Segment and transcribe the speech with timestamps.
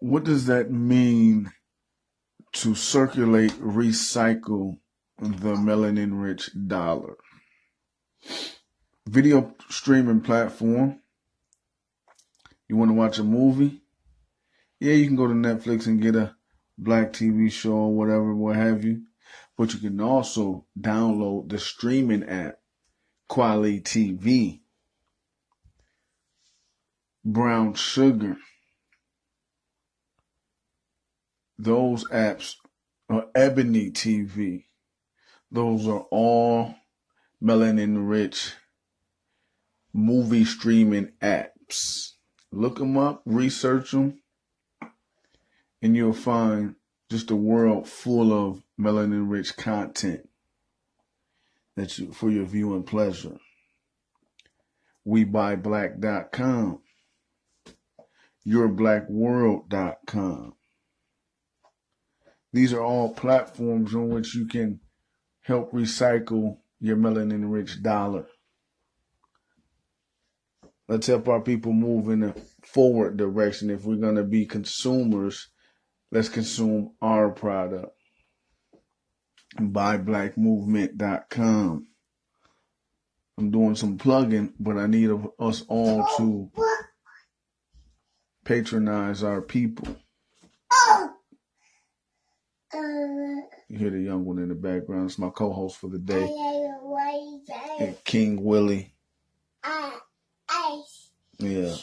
[0.00, 1.50] what does that mean
[2.52, 4.78] to circulate, recycle
[5.18, 7.16] the melanin rich dollar?
[9.06, 11.00] Video streaming platform.
[12.68, 13.80] You want to watch a movie?
[14.78, 16.36] Yeah, you can go to Netflix and get a
[16.76, 19.02] black TV show or whatever, what have you.
[19.56, 22.58] But you can also download the streaming app,
[23.28, 24.60] Kweli TV,
[27.24, 28.36] Brown Sugar.
[31.58, 32.56] Those apps
[33.08, 34.64] are Ebony TV.
[35.50, 36.74] Those are all
[37.42, 38.52] melanin rich
[39.92, 42.12] movie streaming apps.
[42.52, 44.22] Look them up, research them,
[45.82, 46.76] and you'll find
[47.10, 50.28] just a world full of melanin rich content
[51.76, 53.38] that you for your viewing pleasure.
[55.06, 56.80] WeBuyBlack.com,
[58.46, 60.57] YourBlackWorld.com.
[62.52, 64.80] These are all platforms on which you can
[65.42, 68.26] help recycle your melanin rich dollar.
[70.88, 73.68] Let's help our people move in a forward direction.
[73.68, 75.48] If we're going to be consumers,
[76.10, 77.94] let's consume our product.
[79.58, 81.86] BuyBlackMovement.com.
[83.36, 86.50] I'm doing some plugging, but I need us all to
[88.44, 89.94] patronize our people.
[93.67, 95.06] You hear the young one in the background.
[95.10, 96.28] It's my co-host for the day,
[97.80, 98.92] and King Willie.
[101.38, 101.76] Yeah,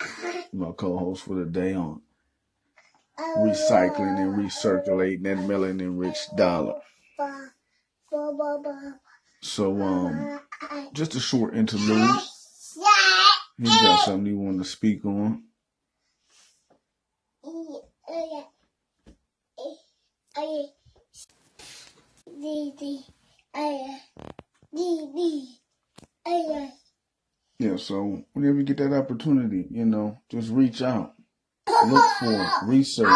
[0.52, 2.02] my co-host for the day on
[3.38, 6.80] recycling and recirculating that melanin rich dollar.
[9.40, 10.40] So, um,
[10.92, 12.20] just a short interlude.
[13.58, 15.44] You got something you want to speak on?
[27.58, 31.14] Yeah, so whenever you get that opportunity, you know, just reach out,
[31.86, 33.08] look for, research.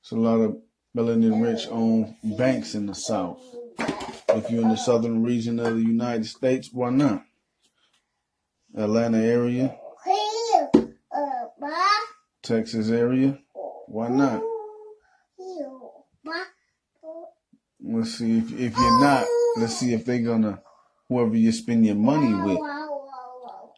[0.00, 0.56] It's a lot of
[0.96, 3.40] melanin rich owned banks in the South.
[4.30, 7.24] If you're in the southern region of the United States, why not?
[8.76, 9.76] Atlanta area,
[12.42, 13.38] Texas area,
[13.86, 14.42] why not?
[17.94, 19.24] Let's see if if you're not,
[19.56, 20.60] let's see if they're gonna
[21.08, 22.58] whoever you spend your money with,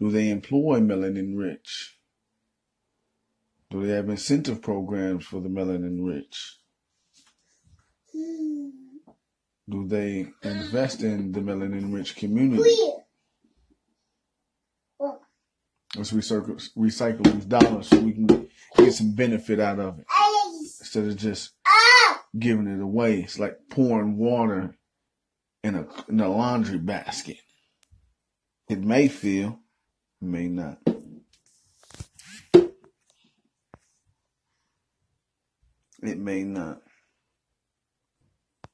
[0.00, 1.96] do they employ melanin rich?
[3.70, 6.58] Do they have incentive programs for the melanin rich?
[9.68, 12.74] Do they invest in the melanin rich community?
[15.96, 20.06] Let's recycle, recycle these dollars so we can get some benefit out of it
[20.80, 21.52] instead of just
[22.38, 23.20] giving it away.
[23.20, 24.74] It's like pouring water
[25.62, 27.38] in a in a laundry basket.
[28.68, 29.58] It may feel,
[30.20, 30.78] may not.
[36.02, 36.82] It may not.